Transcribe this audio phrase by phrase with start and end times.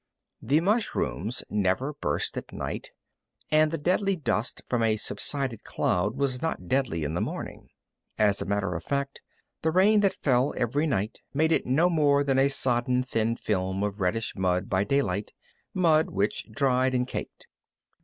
[0.41, 2.89] The mushrooms never burst at night,
[3.51, 7.69] and the deadly dust from a subsided cloud was not deadly in the morning.
[8.17, 9.21] As a matter of fact
[9.61, 13.83] the rain that fell every night made it no more than a sodden, thin film
[13.83, 15.33] of reddish mud by daybreak,
[15.71, 17.45] mud which dried and caked.